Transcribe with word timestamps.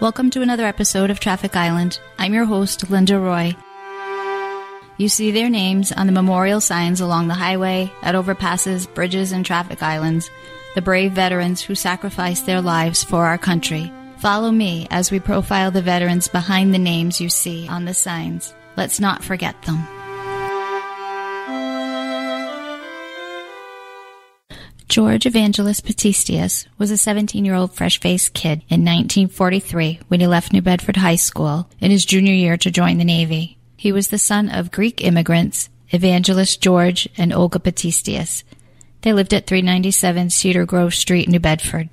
Welcome 0.00 0.30
to 0.30 0.40
another 0.40 0.64
episode 0.64 1.10
of 1.10 1.20
Traffic 1.20 1.54
Island. 1.54 2.00
I'm 2.18 2.32
your 2.32 2.46
host, 2.46 2.88
Linda 2.88 3.18
Roy. 3.18 3.54
You 4.96 5.10
see 5.10 5.30
their 5.30 5.50
names 5.50 5.92
on 5.92 6.06
the 6.06 6.12
memorial 6.14 6.62
signs 6.62 7.02
along 7.02 7.28
the 7.28 7.34
highway, 7.34 7.92
at 8.00 8.14
overpasses, 8.14 8.92
bridges, 8.94 9.32
and 9.32 9.44
traffic 9.44 9.82
islands. 9.82 10.30
The 10.74 10.80
brave 10.80 11.12
veterans 11.12 11.60
who 11.60 11.74
sacrificed 11.74 12.46
their 12.46 12.62
lives 12.62 13.04
for 13.04 13.26
our 13.26 13.36
country. 13.36 13.92
Follow 14.16 14.50
me 14.50 14.88
as 14.90 15.10
we 15.10 15.20
profile 15.20 15.70
the 15.70 15.82
veterans 15.82 16.28
behind 16.28 16.72
the 16.72 16.78
names 16.78 17.20
you 17.20 17.28
see 17.28 17.68
on 17.68 17.84
the 17.84 17.92
signs. 17.92 18.54
Let's 18.78 19.00
not 19.00 19.22
forget 19.22 19.60
them. 19.64 19.86
George 24.90 25.22
Evangelos 25.22 25.80
Petistius 25.80 26.66
was 26.76 26.90
a 26.90 26.98
17 26.98 27.44
year 27.44 27.54
old 27.54 27.72
fresh 27.72 28.00
faced 28.00 28.34
kid 28.34 28.64
in 28.68 28.84
1943 28.84 30.00
when 30.08 30.18
he 30.18 30.26
left 30.26 30.52
New 30.52 30.62
Bedford 30.62 30.96
High 30.96 31.14
School 31.14 31.70
in 31.78 31.92
his 31.92 32.04
junior 32.04 32.32
year 32.32 32.56
to 32.56 32.72
join 32.72 32.98
the 32.98 33.04
Navy. 33.04 33.56
He 33.76 33.92
was 33.92 34.08
the 34.08 34.18
son 34.18 34.48
of 34.48 34.72
Greek 34.72 35.00
immigrants, 35.00 35.68
Evangelos 35.92 36.58
George 36.58 37.08
and 37.16 37.32
Olga 37.32 37.60
Petistius. 37.60 38.42
They 39.02 39.12
lived 39.12 39.32
at 39.32 39.46
397 39.46 40.30
Cedar 40.30 40.66
Grove 40.66 40.92
Street, 40.92 41.28
New 41.28 41.38
Bedford. 41.38 41.88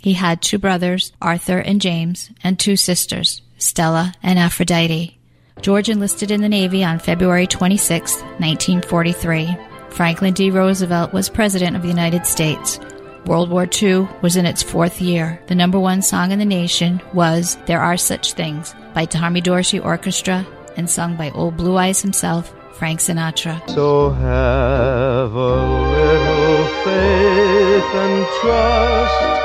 He 0.00 0.14
had 0.14 0.40
two 0.40 0.58
brothers, 0.58 1.12
Arthur 1.20 1.58
and 1.58 1.82
James, 1.82 2.30
and 2.42 2.58
two 2.58 2.76
sisters, 2.76 3.42
Stella 3.58 4.14
and 4.22 4.38
Aphrodite. 4.38 5.18
George 5.60 5.90
enlisted 5.90 6.30
in 6.30 6.40
the 6.40 6.48
Navy 6.48 6.82
on 6.82 6.98
February 6.98 7.46
26, 7.46 8.22
1943. 8.38 9.67
Franklin 9.90 10.34
D. 10.34 10.50
Roosevelt 10.50 11.12
was 11.12 11.28
President 11.28 11.76
of 11.76 11.82
the 11.82 11.88
United 11.88 12.26
States. 12.26 12.78
World 13.26 13.50
War 13.50 13.68
II 13.70 14.08
was 14.22 14.36
in 14.36 14.46
its 14.46 14.62
fourth 14.62 15.00
year. 15.02 15.40
The 15.48 15.54
number 15.54 15.78
one 15.78 16.02
song 16.02 16.32
in 16.32 16.38
the 16.38 16.44
nation 16.44 17.02
was 17.12 17.58
There 17.66 17.80
Are 17.80 17.96
Such 17.96 18.32
Things 18.32 18.74
by 18.94 19.04
Tommy 19.04 19.40
Dorsey 19.40 19.78
Orchestra 19.78 20.46
and 20.76 20.88
sung 20.88 21.16
by 21.16 21.30
Old 21.30 21.56
Blue 21.56 21.76
Eyes 21.76 22.00
himself, 22.00 22.54
Frank 22.74 23.00
Sinatra. 23.00 23.68
So 23.70 24.10
have 24.10 25.32
a 25.32 25.56
little 25.90 26.64
faith 26.84 27.94
and 27.94 28.26
trust 28.40 29.38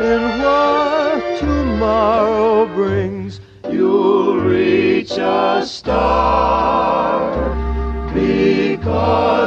in 0.00 0.22
what 0.42 1.38
tomorrow 1.40 2.66
brings. 2.74 3.40
You'll 3.70 4.38
reach 4.38 5.18
a 5.18 5.62
star 5.66 6.78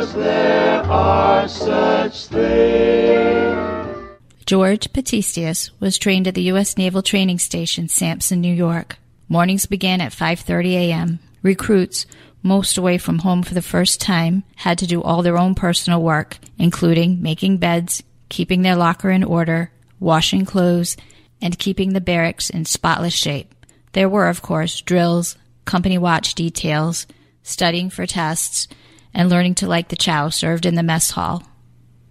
because 0.01 0.15
there 0.15 0.81
are 0.85 1.47
such 1.47 2.25
things. 2.25 4.09
George 4.47 4.91
Petistius 4.91 5.69
was 5.79 5.99
trained 5.99 6.27
at 6.27 6.33
the 6.33 6.41
U.S. 6.43 6.75
Naval 6.75 7.03
Training 7.03 7.37
Station, 7.37 7.87
Sampson, 7.87 8.41
New 8.41 8.53
York. 8.53 8.97
Mornings 9.29 9.67
began 9.67 10.01
at 10.01 10.11
5:30 10.11 10.73
a.m. 10.73 11.19
Recruits, 11.43 12.07
most 12.41 12.79
away 12.79 12.97
from 12.97 13.19
home 13.19 13.43
for 13.43 13.53
the 13.53 13.61
first 13.61 14.01
time, 14.01 14.43
had 14.55 14.79
to 14.79 14.87
do 14.87 15.03
all 15.03 15.21
their 15.21 15.37
own 15.37 15.53
personal 15.53 16.01
work, 16.01 16.39
including 16.57 17.21
making 17.21 17.57
beds, 17.57 18.01
keeping 18.27 18.63
their 18.63 18.75
locker 18.75 19.11
in 19.11 19.23
order, 19.23 19.71
washing 19.99 20.45
clothes, 20.45 20.97
and 21.43 21.59
keeping 21.59 21.93
the 21.93 22.01
barracks 22.01 22.49
in 22.49 22.65
spotless 22.65 23.13
shape. 23.13 23.53
There 23.93 24.09
were, 24.09 24.27
of 24.27 24.41
course, 24.41 24.81
drills, 24.81 25.37
company 25.65 25.99
watch 25.99 26.33
details, 26.33 27.05
studying 27.43 27.91
for 27.91 28.07
tests, 28.07 28.67
and 29.13 29.29
learning 29.29 29.55
to 29.55 29.67
like 29.67 29.89
the 29.89 29.95
chow 29.95 30.29
served 30.29 30.65
in 30.65 30.75
the 30.75 30.83
mess 30.83 31.11
hall. 31.11 31.43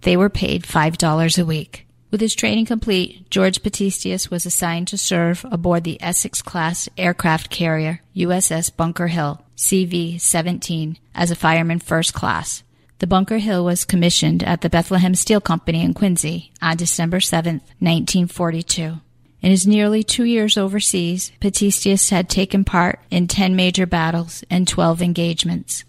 They 0.01 0.17
were 0.17 0.29
paid 0.29 0.63
$5 0.63 1.41
a 1.41 1.45
week. 1.45 1.85
With 2.11 2.19
his 2.19 2.35
training 2.35 2.65
complete, 2.65 3.29
George 3.29 3.63
Petistius 3.63 4.29
was 4.29 4.45
assigned 4.45 4.89
to 4.89 4.97
serve 4.97 5.45
aboard 5.49 5.85
the 5.85 6.01
Essex 6.01 6.41
class 6.41 6.89
aircraft 6.97 7.49
carrier 7.49 8.01
USS 8.15 8.75
Bunker 8.75 9.07
Hill, 9.07 9.41
CV 9.55 10.19
17, 10.19 10.97
as 11.15 11.31
a 11.31 11.35
fireman 11.35 11.79
first 11.79 12.13
class. 12.13 12.63
The 12.99 13.07
Bunker 13.07 13.37
Hill 13.37 13.63
was 13.63 13.85
commissioned 13.85 14.43
at 14.43 14.61
the 14.61 14.69
Bethlehem 14.69 15.15
Steel 15.15 15.39
Company 15.41 15.81
in 15.81 15.93
Quincy 15.93 16.51
on 16.61 16.77
December 16.77 17.19
7, 17.19 17.55
1942. 17.79 18.99
In 19.41 19.49
his 19.49 19.65
nearly 19.65 20.03
two 20.03 20.25
years 20.25 20.57
overseas, 20.57 21.31
Petistius 21.39 22.09
had 22.11 22.29
taken 22.29 22.63
part 22.63 22.99
in 23.09 23.27
10 23.27 23.55
major 23.55 23.87
battles 23.87 24.43
and 24.51 24.67
12 24.67 25.01
engagements. 25.01 25.83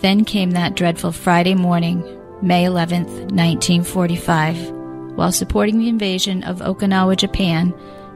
Then 0.00 0.24
came 0.24 0.52
that 0.52 0.76
dreadful 0.76 1.12
Friday 1.12 1.54
morning, 1.54 2.02
May 2.42 2.64
11, 2.64 3.04
1945. 3.04 4.70
While 5.14 5.32
supporting 5.32 5.78
the 5.78 5.88
invasion 5.88 6.42
of 6.44 6.60
Okinawa, 6.60 7.16
Japan, 7.16 7.74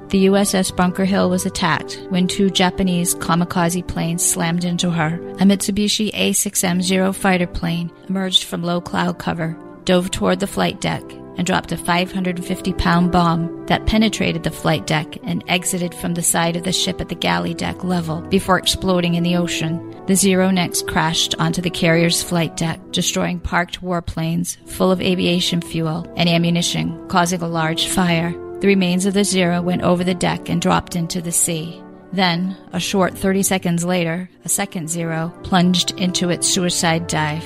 the 0.09 0.27
USS 0.27 0.75
Bunker 0.75 1.05
Hill 1.05 1.29
was 1.29 1.45
attacked 1.45 2.01
when 2.09 2.27
two 2.27 2.49
Japanese 2.49 3.15
kamikaze 3.15 3.87
planes 3.87 4.25
slammed 4.25 4.65
into 4.65 4.91
her. 4.91 5.17
A 5.41 5.45
Mitsubishi 5.45 6.13
A6M0 6.13 7.15
fighter 7.15 7.47
plane 7.47 7.91
emerged 8.09 8.45
from 8.45 8.63
low 8.63 8.81
cloud 8.81 9.19
cover, 9.19 9.57
dove 9.85 10.11
toward 10.11 10.41
the 10.41 10.47
flight 10.47 10.81
deck, 10.81 11.03
and 11.37 11.47
dropped 11.47 11.73
a 11.73 11.77
550 11.77 12.73
pound 12.75 13.13
bomb 13.13 13.67
that 13.67 13.87
penetrated 13.87 14.43
the 14.43 14.51
flight 14.51 14.87
deck 14.87 15.17
and 15.23 15.45
exited 15.49 15.95
from 15.95 16.15
the 16.15 16.23
side 16.23 16.57
of 16.57 16.65
the 16.65 16.73
ship 16.73 17.01
at 17.01 17.09
the 17.09 17.15
galley 17.15 17.55
deck 17.55 17.85
level 17.85 18.21
before 18.23 18.59
exploding 18.59 19.15
in 19.15 19.23
the 19.23 19.37
ocean. 19.37 19.91
The 20.07 20.17
Zero 20.17 20.51
next 20.51 20.87
crashed 20.87 21.35
onto 21.39 21.63
the 21.63 21.71
carrier's 21.71 22.23
flight 22.23 22.57
deck, 22.57 22.79
destroying 22.91 23.41
parked 23.41 23.83
warplanes 23.83 24.57
full 24.69 24.91
of 24.91 25.01
aviation 25.01 25.61
fuel 25.61 26.07
and 26.17 26.29
ammunition, 26.29 27.09
causing 27.09 27.41
a 27.43 27.49
large 27.49 27.89
fire. 27.89 28.33
The 28.61 28.69
remains 28.69 29.07
of 29.07 29.15
the 29.15 29.25
Zero 29.25 29.63
went 29.63 29.83
over 29.83 30.05
the 30.05 30.15
deck 30.15 30.49
and 30.49 30.61
dropped 30.61 30.97
into 30.97 31.21
the 31.21 31.33
sea. 31.33 31.83
Then, 32.13 32.57
a 32.73 32.79
short 32.79 33.19
30 33.19 33.43
seconds 33.43 33.85
later, 33.85 34.31
a 34.45 34.49
second 34.49 34.89
Zero 34.89 35.37
plunged 35.43 35.99
into 35.99 36.31
its 36.31 36.47
suicide 36.47 37.09
dive. 37.09 37.45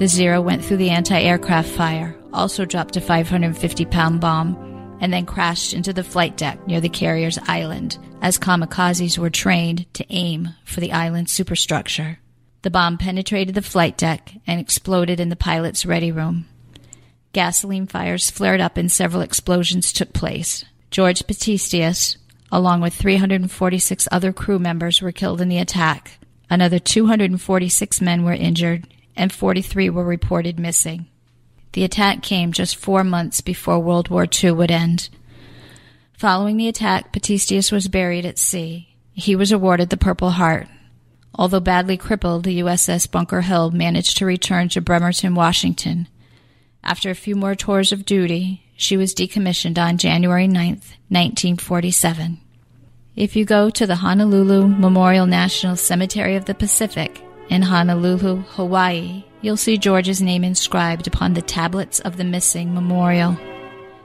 The 0.00 0.08
Zero 0.08 0.40
went 0.40 0.64
through 0.64 0.78
the 0.78 0.88
anti 0.88 1.20
aircraft 1.20 1.68
fire, 1.68 2.16
also 2.32 2.64
dropped 2.64 2.96
a 2.96 3.02
550 3.02 3.84
pound 3.84 4.18
bomb, 4.18 4.56
and 4.98 5.12
then 5.12 5.26
crashed 5.26 5.74
into 5.74 5.92
the 5.92 6.02
flight 6.02 6.38
deck 6.38 6.66
near 6.66 6.80
the 6.80 6.88
carrier's 6.88 7.38
island, 7.46 7.98
as 8.22 8.38
kamikazes 8.38 9.18
were 9.18 9.28
trained 9.28 9.92
to 9.92 10.06
aim 10.08 10.54
for 10.64 10.80
the 10.80 10.92
island's 10.92 11.32
superstructure. 11.32 12.18
The 12.62 12.70
bomb 12.70 12.96
penetrated 12.96 13.54
the 13.54 13.60
flight 13.60 13.98
deck 13.98 14.32
and 14.46 14.58
exploded 14.58 15.20
in 15.20 15.28
the 15.28 15.36
pilot's 15.36 15.84
ready 15.84 16.10
room. 16.10 16.46
Gasoline 17.34 17.86
fires 17.86 18.30
flared 18.30 18.62
up 18.62 18.78
and 18.78 18.90
several 18.90 19.20
explosions 19.20 19.92
took 19.92 20.14
place. 20.14 20.64
George 20.90 21.26
Petistius, 21.26 22.16
along 22.50 22.80
with 22.80 22.94
346 22.94 24.08
other 24.10 24.32
crew 24.32 24.58
members, 24.58 25.02
were 25.02 25.12
killed 25.12 25.42
in 25.42 25.50
the 25.50 25.58
attack. 25.58 26.18
Another 26.48 26.78
246 26.78 28.00
men 28.00 28.24
were 28.24 28.32
injured, 28.32 28.88
and 29.20 29.30
43 29.30 29.90
were 29.90 30.02
reported 30.02 30.58
missing. 30.58 31.06
The 31.72 31.84
attack 31.84 32.22
came 32.22 32.52
just 32.52 32.74
four 32.74 33.04
months 33.04 33.42
before 33.42 33.78
World 33.78 34.08
War 34.08 34.26
II 34.26 34.52
would 34.52 34.70
end. 34.70 35.10
Following 36.14 36.56
the 36.56 36.68
attack, 36.68 37.12
Petistius 37.12 37.70
was 37.70 37.86
buried 37.86 38.24
at 38.24 38.38
sea. 38.38 38.96
He 39.12 39.36
was 39.36 39.52
awarded 39.52 39.90
the 39.90 39.98
Purple 39.98 40.30
Heart. 40.30 40.68
Although 41.34 41.60
badly 41.60 41.98
crippled, 41.98 42.44
the 42.44 42.60
USS 42.60 43.10
Bunker 43.10 43.42
Hill 43.42 43.70
managed 43.70 44.16
to 44.16 44.24
return 44.24 44.70
to 44.70 44.80
Bremerton, 44.80 45.34
Washington. 45.34 46.08
After 46.82 47.10
a 47.10 47.14
few 47.14 47.36
more 47.36 47.54
tours 47.54 47.92
of 47.92 48.06
duty, 48.06 48.64
she 48.74 48.96
was 48.96 49.14
decommissioned 49.14 49.76
on 49.76 49.98
January 49.98 50.48
9, 50.48 50.80
1947. 51.08 52.40
If 53.16 53.36
you 53.36 53.44
go 53.44 53.68
to 53.68 53.86
the 53.86 53.96
Honolulu 53.96 54.66
Memorial 54.66 55.26
National 55.26 55.76
Cemetery 55.76 56.36
of 56.36 56.46
the 56.46 56.54
Pacific 56.54 57.20
in 57.50 57.62
Honolulu, 57.62 58.42
Hawaii, 58.50 59.24
you'll 59.42 59.56
see 59.56 59.76
George's 59.76 60.22
name 60.22 60.44
inscribed 60.44 61.06
upon 61.08 61.34
the 61.34 61.42
tablets 61.42 61.98
of 62.00 62.16
the 62.16 62.24
missing 62.24 62.72
memorial. 62.72 63.36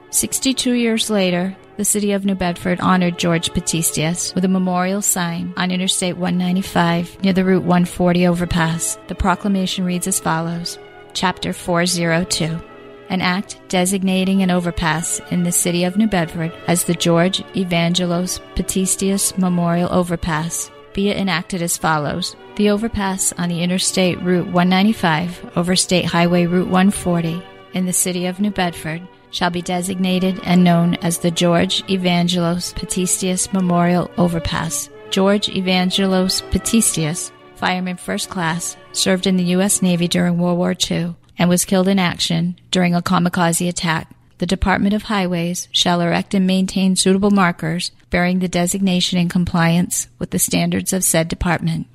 62 0.09 0.73
years 0.73 1.09
later, 1.09 1.55
the 1.77 1.85
city 1.85 2.13
of 2.13 2.25
New 2.25 2.35
Bedford 2.35 2.79
honored 2.79 3.19
George 3.19 3.51
Petistius 3.51 4.33
with 4.33 4.45
a 4.45 4.49
memorial 4.49 5.01
sign 5.01 5.53
on 5.57 5.71
Interstate 5.71 6.17
195 6.17 7.21
near 7.21 7.33
the 7.33 7.45
Route 7.45 7.63
140 7.63 8.27
overpass. 8.27 8.97
The 9.07 9.15
proclamation 9.15 9.85
reads 9.85 10.07
as 10.07 10.19
follows 10.19 10.79
Chapter 11.13 11.53
402 11.53 12.59
An 13.09 13.21
act 13.21 13.59
designating 13.67 14.41
an 14.41 14.51
overpass 14.51 15.21
in 15.29 15.43
the 15.43 15.51
city 15.51 15.83
of 15.83 15.97
New 15.97 16.07
Bedford 16.07 16.53
as 16.67 16.85
the 16.85 16.95
George 16.95 17.43
Evangelos 17.53 18.39
Petistius 18.55 19.37
Memorial 19.37 19.91
Overpass 19.91 20.71
be 20.95 21.09
it 21.09 21.17
enacted 21.17 21.61
as 21.61 21.77
follows. 21.77 22.35
The 22.55 22.71
overpass 22.71 23.33
on 23.33 23.49
the 23.49 23.61
Interstate 23.61 24.19
Route 24.21 24.47
195 24.47 25.51
over 25.57 25.75
State 25.75 26.05
Highway 26.05 26.45
Route 26.45 26.69
140 26.69 27.43
in 27.73 27.85
the 27.85 27.93
city 27.93 28.25
of 28.25 28.39
New 28.39 28.49
Bedford 28.49 29.05
shall 29.29 29.49
be 29.49 29.61
designated 29.61 30.39
and 30.45 30.63
known 30.63 30.95
as 30.95 31.19
the 31.19 31.29
George 31.29 31.83
Evangelos 31.87 32.73
Petistius 32.73 33.51
Memorial 33.51 34.09
Overpass. 34.17 34.89
George 35.09 35.47
Evangelos 35.47 36.41
Petistius, 36.49 37.31
fireman 37.55 37.97
first 37.97 38.29
class, 38.29 38.77
served 38.93 39.27
in 39.27 39.35
the 39.35 39.43
U.S. 39.55 39.81
Navy 39.81 40.07
during 40.07 40.37
World 40.37 40.57
War 40.57 40.73
II 40.89 41.15
and 41.37 41.49
was 41.49 41.65
killed 41.65 41.89
in 41.89 41.99
action 41.99 42.57
during 42.71 42.95
a 42.95 43.01
kamikaze 43.01 43.67
attack 43.67 44.14
the 44.37 44.45
Department 44.45 44.93
of 44.93 45.03
Highways 45.03 45.67
shall 45.71 46.01
erect 46.01 46.33
and 46.33 46.45
maintain 46.45 46.95
suitable 46.95 47.31
markers 47.31 47.91
bearing 48.09 48.39
the 48.39 48.47
designation 48.47 49.17
in 49.17 49.29
compliance 49.29 50.07
with 50.19 50.31
the 50.31 50.39
standards 50.39 50.93
of 50.93 51.03
said 51.03 51.27
department. 51.27 51.87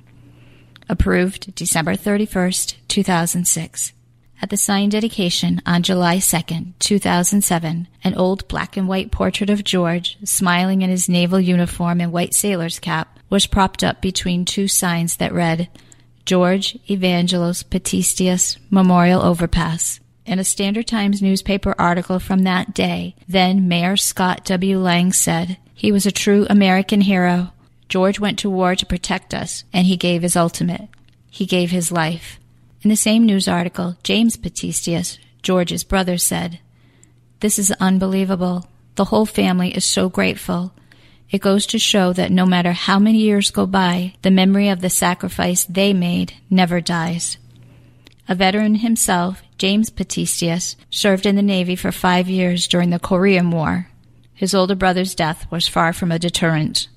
Approved 0.89 1.53
December 1.55 1.95
31st, 1.95 2.75
2006. 2.87 3.93
At 4.41 4.49
the 4.49 4.57
sign 4.57 4.89
dedication 4.89 5.61
on 5.67 5.83
July 5.83 6.17
2nd, 6.17 6.73
2007, 6.79 7.87
an 8.03 8.15
old 8.15 8.47
black 8.47 8.75
and 8.75 8.87
white 8.87 9.11
portrait 9.11 9.51
of 9.51 9.63
George, 9.63 10.17
smiling 10.23 10.81
in 10.81 10.89
his 10.89 11.07
naval 11.07 11.39
uniform 11.39 12.01
and 12.01 12.11
white 12.11 12.33
sailor's 12.33 12.79
cap, 12.79 13.19
was 13.29 13.45
propped 13.45 13.83
up 13.83 14.01
between 14.01 14.43
two 14.43 14.67
signs 14.67 15.17
that 15.17 15.31
read, 15.31 15.69
George 16.25 16.77
Evangelos 16.87 17.63
Petistius 17.63 18.57
Memorial 18.71 19.21
Overpass. 19.21 19.99
In 20.25 20.37
a 20.37 20.43
Standard 20.43 20.87
Times 20.87 21.21
newspaper 21.21 21.73
article 21.79 22.19
from 22.19 22.43
that 22.43 22.73
day, 22.73 23.15
then 23.27 23.67
Mayor 23.67 23.97
Scott 23.97 24.45
W. 24.45 24.77
Lang 24.77 25.11
said, 25.13 25.57
He 25.73 25.91
was 25.91 26.05
a 26.05 26.11
true 26.11 26.45
American 26.49 27.01
hero. 27.01 27.51
George 27.89 28.19
went 28.19 28.37
to 28.39 28.49
war 28.49 28.75
to 28.75 28.85
protect 28.85 29.33
us, 29.33 29.63
and 29.73 29.87
he 29.87 29.97
gave 29.97 30.21
his 30.21 30.35
ultimate. 30.35 30.87
He 31.29 31.45
gave 31.45 31.71
his 31.71 31.91
life. 31.91 32.39
In 32.83 32.89
the 32.89 32.95
same 32.95 33.25
news 33.25 33.47
article, 33.47 33.97
James 34.03 34.37
Petistius, 34.37 35.17
George's 35.41 35.83
brother, 35.83 36.17
said, 36.17 36.59
This 37.39 37.57
is 37.57 37.71
unbelievable. 37.79 38.69
The 38.95 39.05
whole 39.05 39.25
family 39.25 39.75
is 39.75 39.85
so 39.85 40.07
grateful. 40.07 40.73
It 41.31 41.41
goes 41.41 41.65
to 41.67 41.79
show 41.79 42.13
that 42.13 42.31
no 42.31 42.45
matter 42.45 42.73
how 42.73 42.99
many 42.99 43.19
years 43.19 43.51
go 43.51 43.65
by, 43.65 44.13
the 44.21 44.31
memory 44.31 44.69
of 44.69 44.81
the 44.81 44.89
sacrifice 44.89 45.65
they 45.65 45.93
made 45.93 46.33
never 46.49 46.79
dies. 46.79 47.37
A 48.27 48.35
veteran 48.35 48.75
himself, 48.75 49.41
James 49.61 49.91
Petistius 49.91 50.75
served 50.89 51.27
in 51.27 51.35
the 51.35 51.43
Navy 51.43 51.75
for 51.75 51.91
five 51.91 52.27
years 52.27 52.67
during 52.67 52.89
the 52.89 52.97
Korean 52.97 53.51
War. 53.51 53.89
His 54.33 54.55
older 54.55 54.73
brother's 54.73 55.13
death 55.13 55.45
was 55.51 55.67
far 55.67 55.93
from 55.93 56.11
a 56.11 56.17
deterrent. 56.17 56.87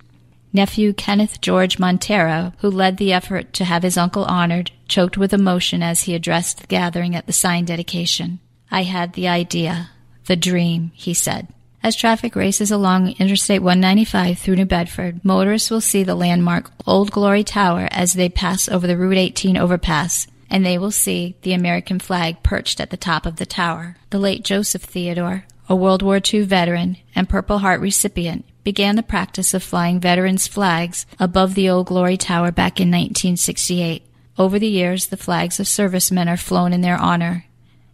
Nephew 0.51 0.95
Kenneth 0.95 1.43
George 1.43 1.79
Montero, 1.79 2.55
who 2.61 2.71
led 2.71 2.97
the 2.97 3.13
effort 3.13 3.53
to 3.53 3.67
have 3.67 3.83
his 3.83 3.99
uncle 3.99 4.25
honored, 4.25 4.71
choked 4.89 5.19
with 5.19 5.35
emotion 5.35 5.83
as 5.83 6.05
he 6.05 6.15
addressed 6.15 6.61
the 6.61 6.67
gathering 6.67 7.15
at 7.15 7.27
the 7.27 7.35
sign 7.35 7.67
dedication. 7.67 8.41
I 8.71 8.85
had 8.85 9.13
the 9.13 9.29
idea, 9.29 9.91
the 10.25 10.35
dream, 10.35 10.91
he 10.95 11.13
said. 11.13 11.49
As 11.83 11.95
traffic 11.95 12.35
races 12.35 12.71
along 12.71 13.15
Interstate 13.19 13.61
195 13.61 14.39
through 14.39 14.57
New 14.57 14.65
Bedford, 14.65 15.23
motorists 15.23 15.71
will 15.71 15.83
see 15.83 16.03
the 16.03 16.15
landmark 16.15 16.71
Old 16.87 17.11
Glory 17.11 17.45
Tower 17.45 17.89
as 17.91 18.15
they 18.15 18.31
pass 18.31 18.71
over 18.71 18.87
the 18.87 18.97
Route 18.97 19.19
18 19.19 19.59
overpass, 19.59 20.29
and 20.51 20.65
they 20.65 20.79
will 20.79 20.91
see 20.91 21.37
the 21.43 21.53
American 21.53 21.99
flag 21.99 22.43
perched 22.43 22.81
at 22.81 22.91
the 22.91 22.97
top 22.97 23.27
of 23.27 23.37
the 23.37 23.47
tower. 23.47 23.97
The 24.11 24.19
late 24.19 24.45
Joseph 24.45 24.83
Theodore, 24.83 25.45
a 25.69 25.75
World 25.75 26.03
War 26.03 26.21
II 26.33 26.43
veteran 26.43 26.99
and 27.15 27.29
Purple 27.29 27.59
Heart 27.59 27.81
recipient, 27.81 28.45
began 28.65 28.97
the 28.97 29.03
practice 29.03 29.55
of 29.55 29.63
flying 29.63 30.01
veterans' 30.01 30.47
flags 30.47 31.07
above 31.21 31.55
the 31.55 31.69
Old 31.69 31.87
Glory 31.87 32.17
Tower 32.17 32.51
back 32.51 32.81
in 32.81 32.89
1968. 32.89 34.03
Over 34.39 34.59
the 34.59 34.67
years, 34.67 35.09
the 35.09 35.17
flags 35.17 35.61
of 35.61 35.69
servicemen 35.69 36.29
are 36.29 36.37
flown 36.37 36.73
in 36.73 36.81
their 36.81 36.97
honor. 36.97 37.45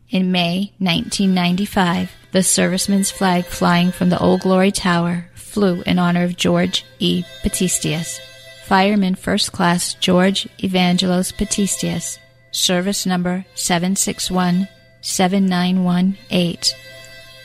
In 0.09 0.33
May 0.33 0.73
1995, 0.79 2.13
the 2.33 2.43
servicemen's 2.43 3.11
flag 3.11 3.45
flying 3.45 3.93
from 3.93 4.09
the 4.09 4.19
Old 4.19 4.41
Glory 4.41 4.73
Tower 4.73 5.27
flew 5.35 5.83
in 5.83 5.99
honor 5.99 6.25
of 6.25 6.37
George 6.37 6.85
E. 6.99 7.25
Petistius. 7.43 8.21
Fireman 8.65 9.17
First 9.17 9.51
Class 9.51 9.95
George 9.95 10.49
Evangelos 10.59 11.33
Petistius, 11.33 12.19
service 12.51 13.07
number 13.07 13.45
761 13.55 14.69
7918, 15.03 16.77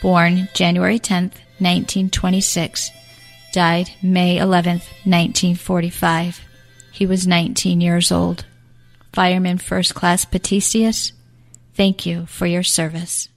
born 0.02 0.50
January 0.54 1.00
10, 1.00 1.24
1926 1.24 2.92
died 3.54 3.90
May 4.02 4.38
11, 4.38 4.74
1945. 5.06 6.42
He 6.92 7.06
was 7.06 7.26
19 7.26 7.80
years 7.80 8.12
old. 8.12 8.46
Fireman 9.14 9.58
First 9.58 9.96
Class 9.96 10.26
Petistius, 10.26 11.14
thank 11.74 12.06
you 12.06 12.26
for 12.26 12.46
your 12.46 12.64
service. 12.64 13.30